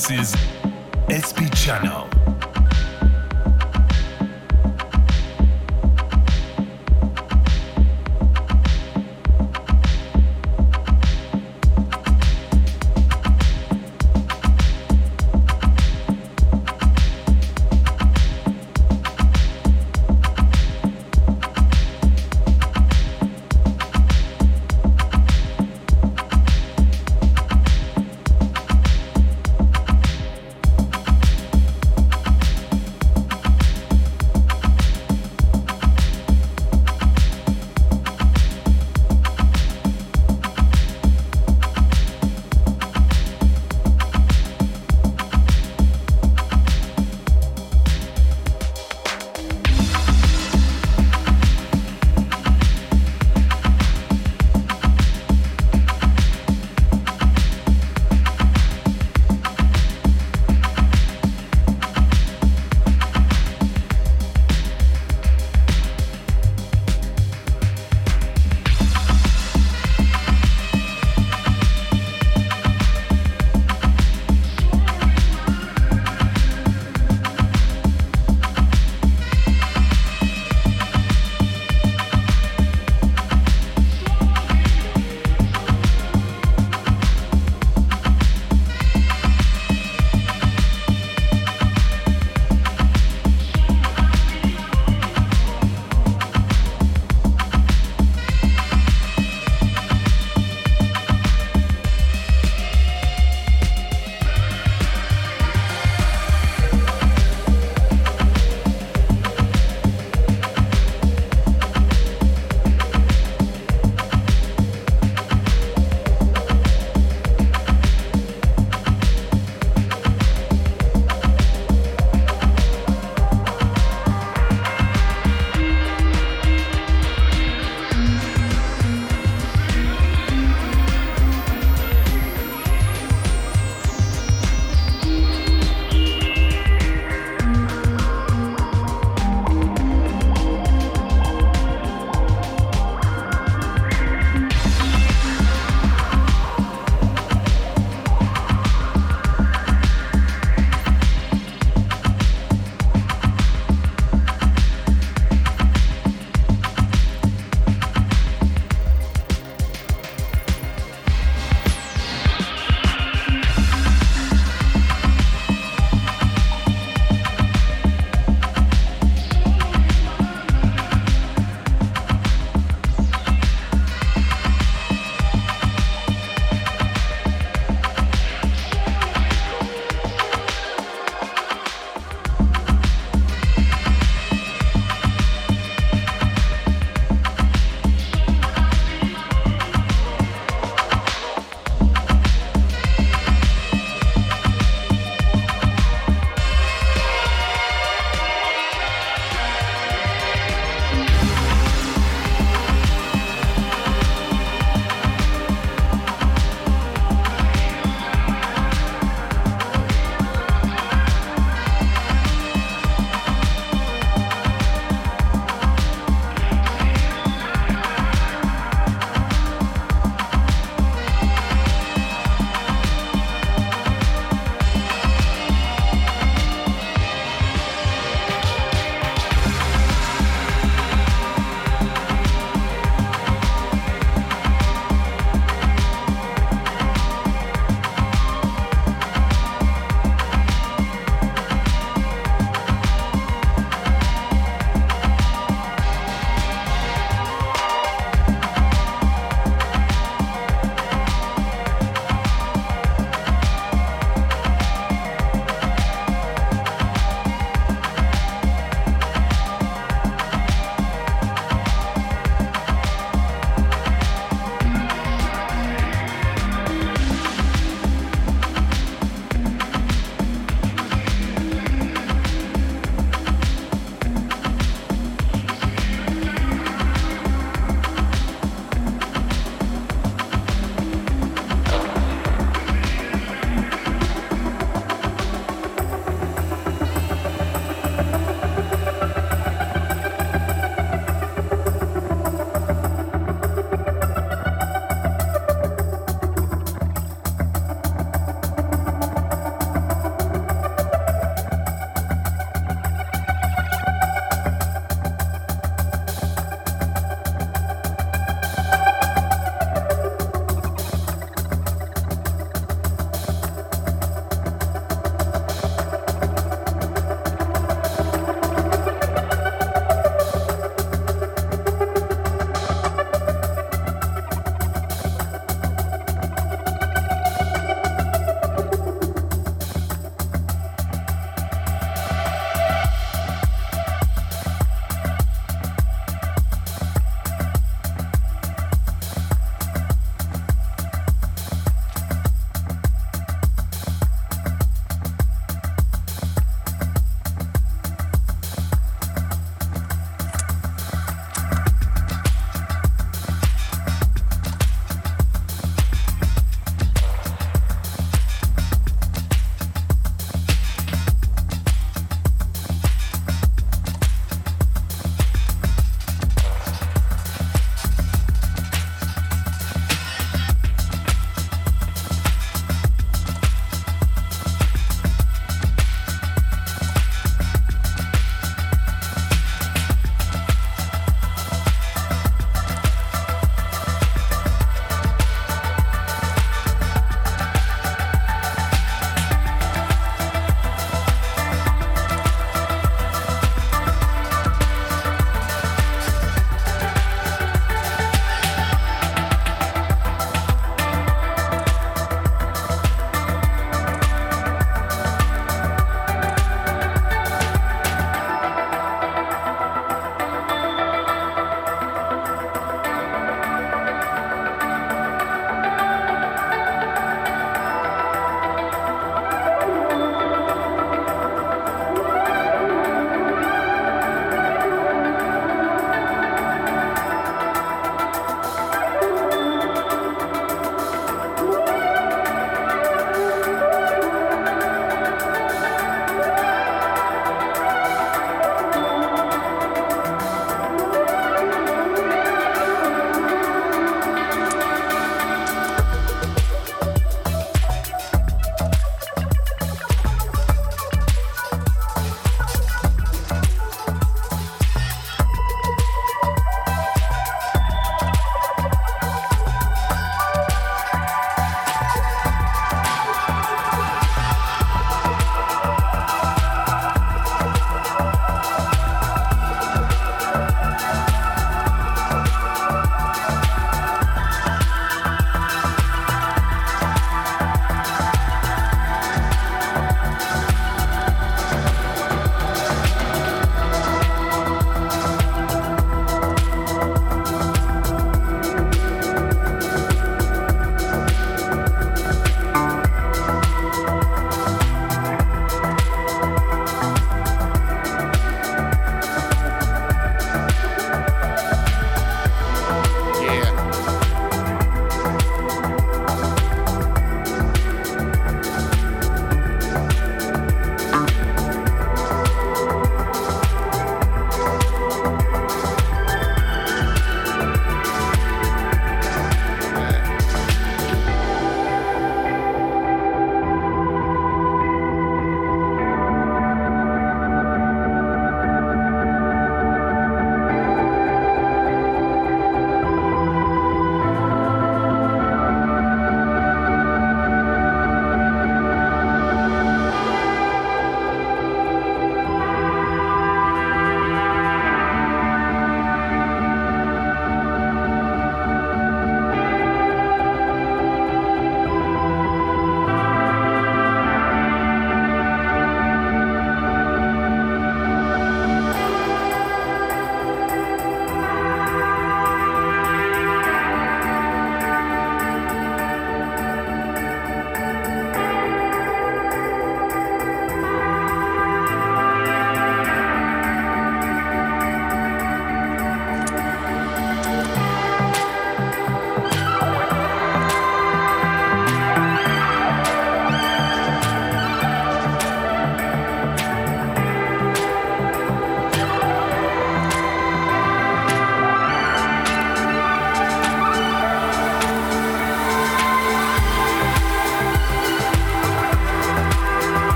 [0.00, 0.36] This is
[1.12, 2.19] SP Channel.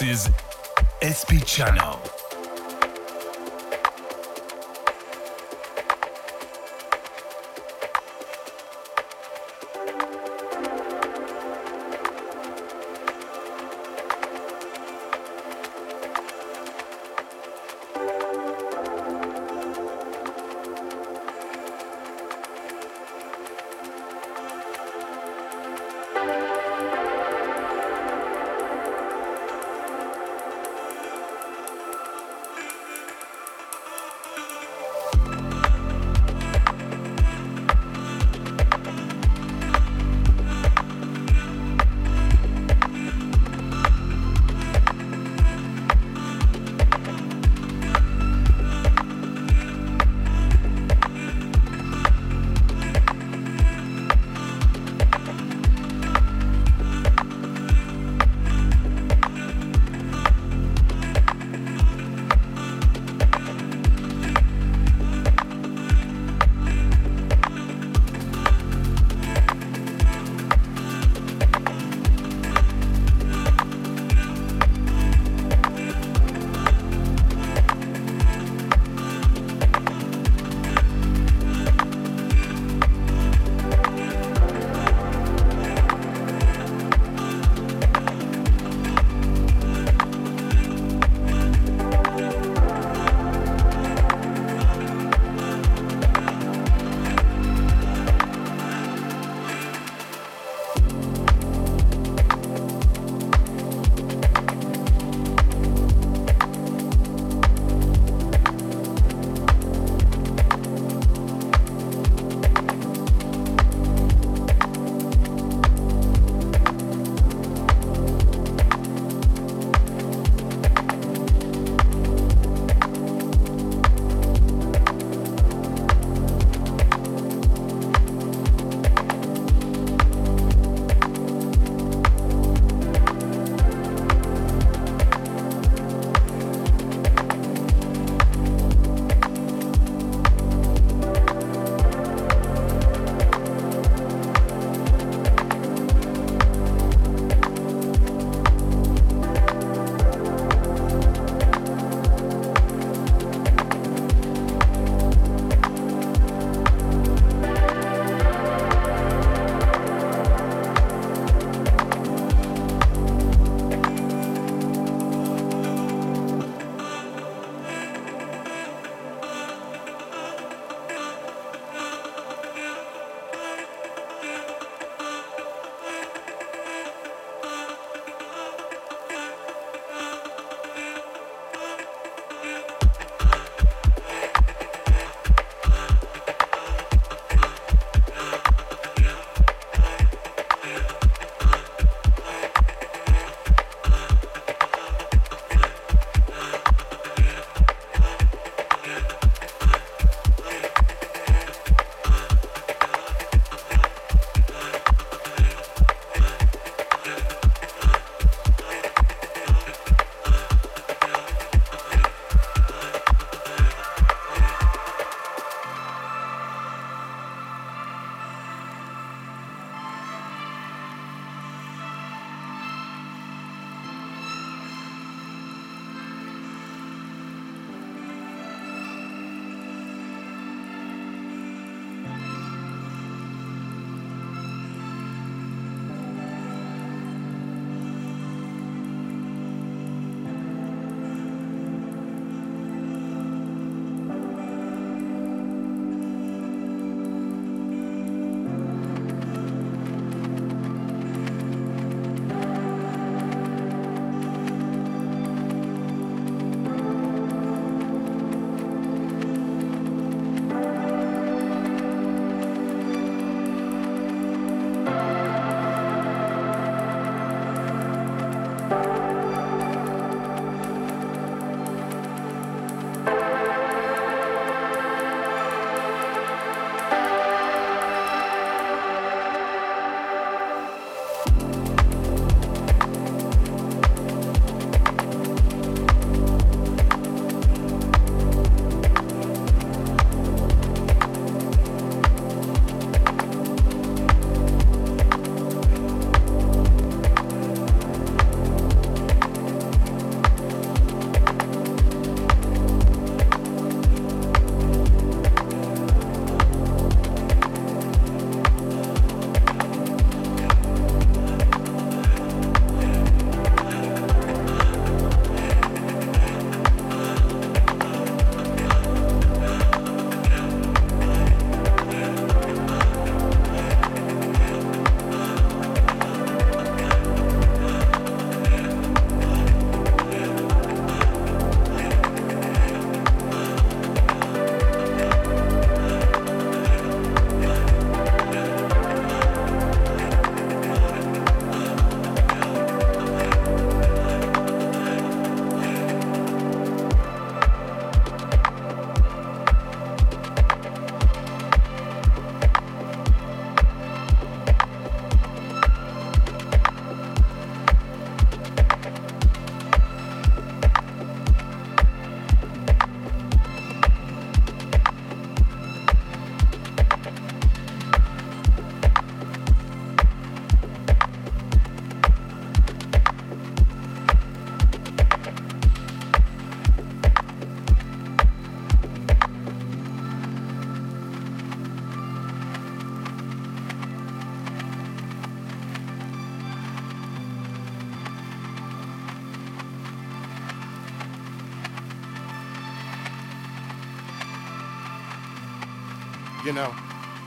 [0.00, 0.30] This is
[1.04, 2.09] SP Channel.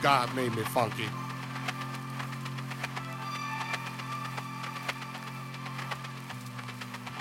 [0.04, 1.06] God made me funky.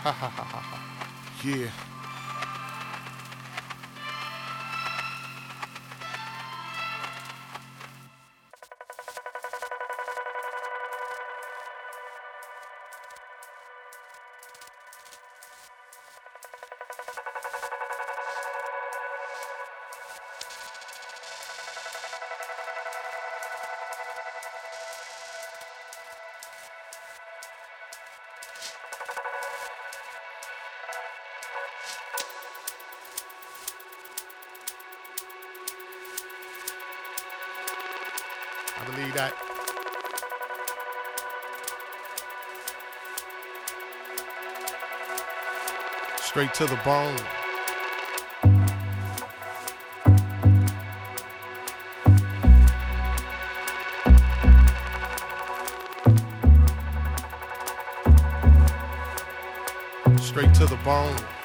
[0.02, 0.78] Ha ha ha ha ha.
[1.44, 1.70] Yeah.
[46.42, 47.16] Straight to the bone.
[60.18, 61.41] Straight to the bone.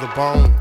[0.00, 0.59] The bone.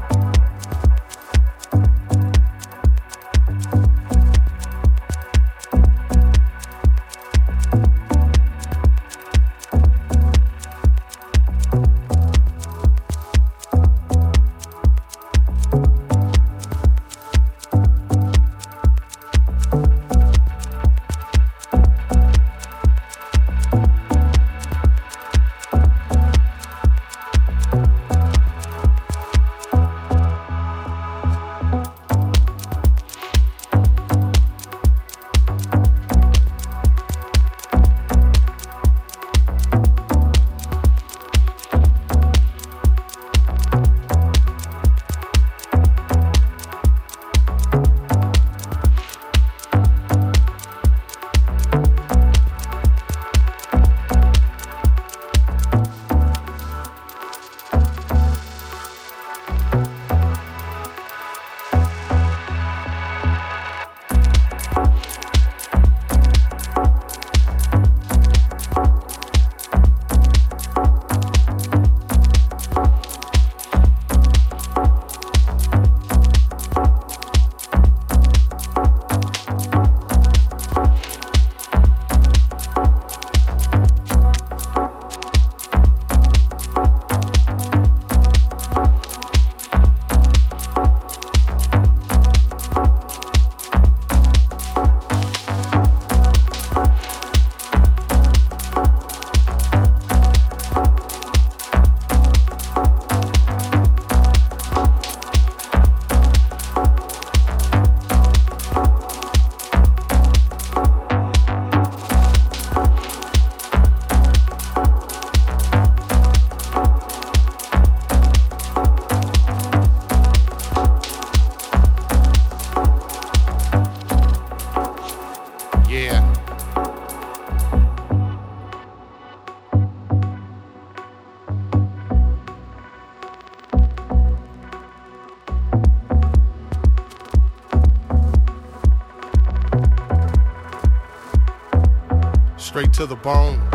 [142.99, 143.68] To the bone.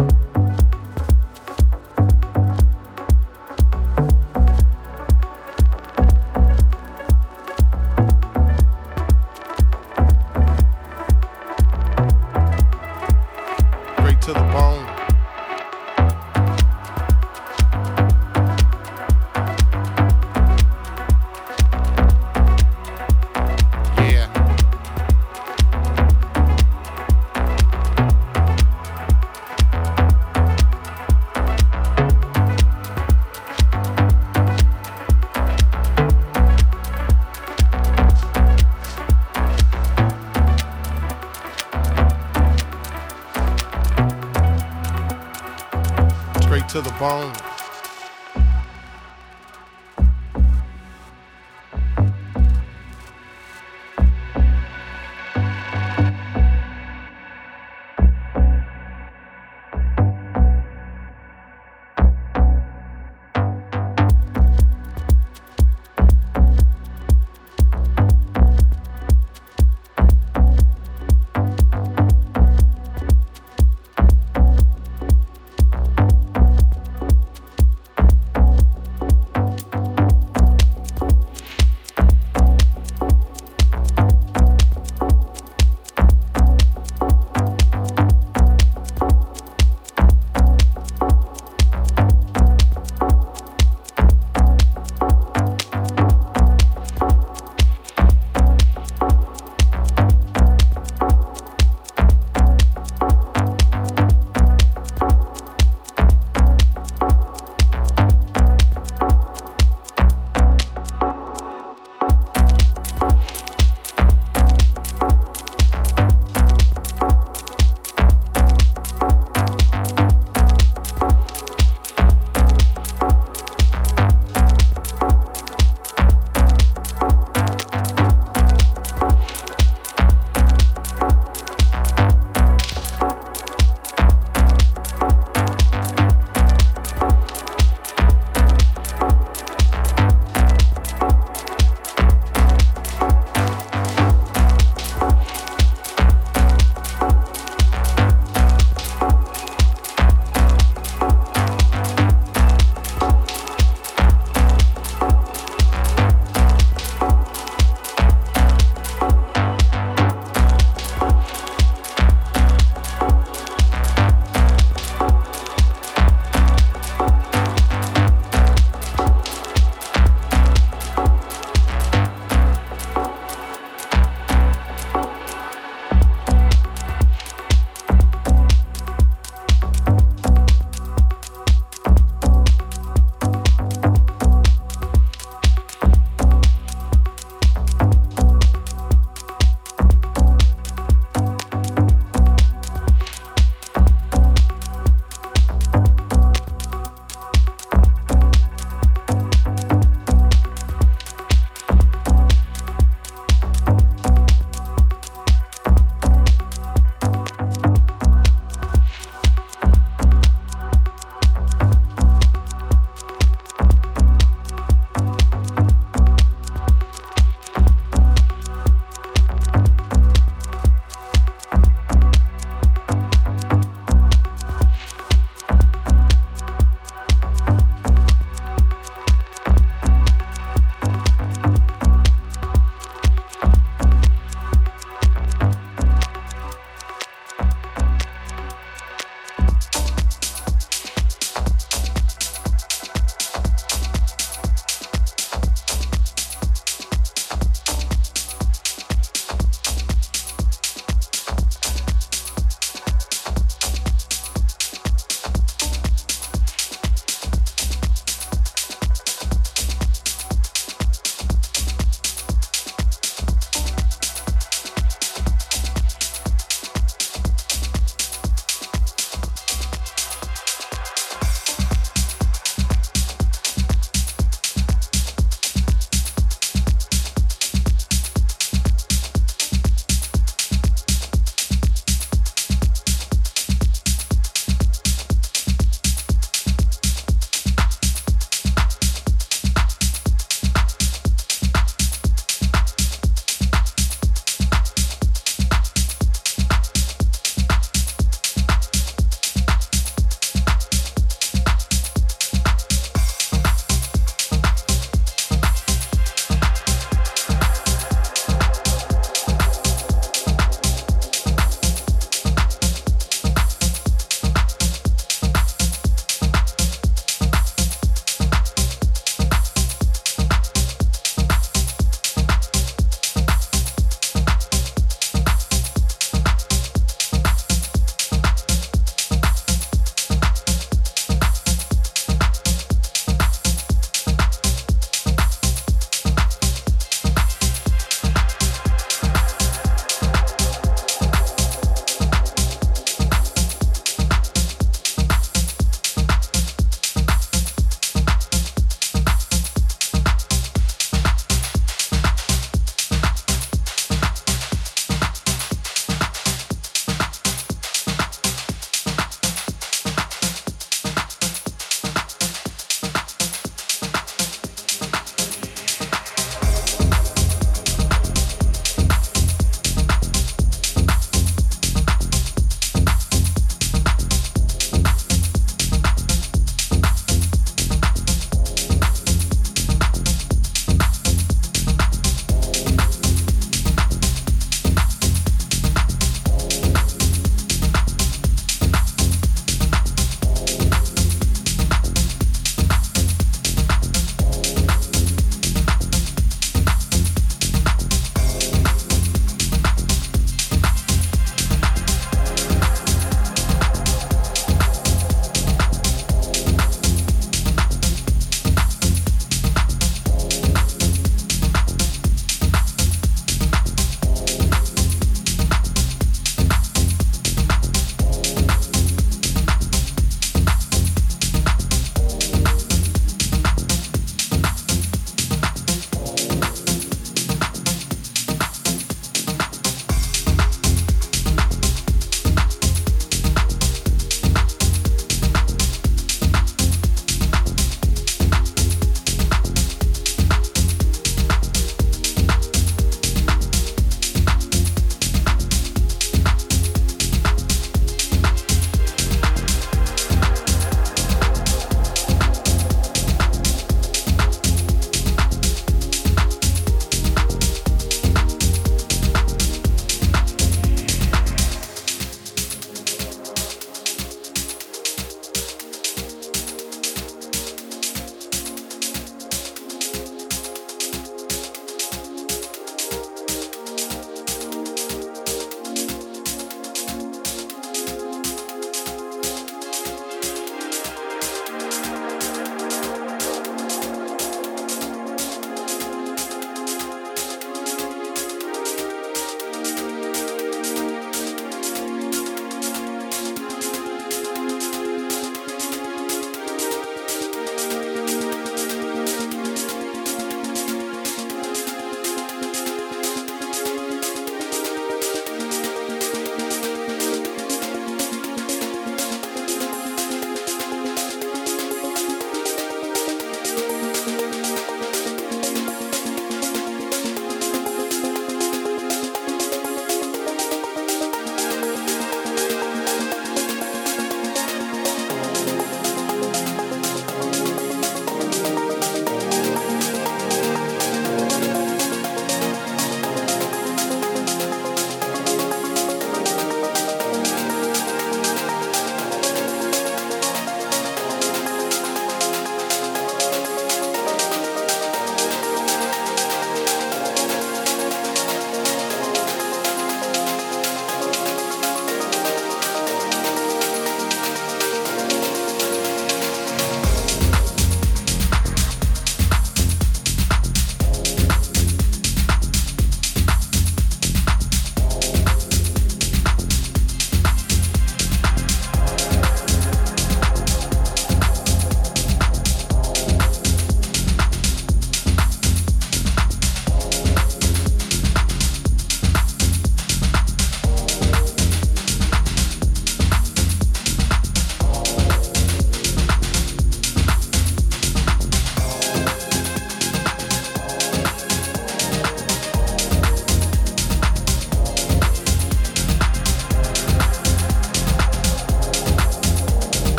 [47.04, 47.43] Straight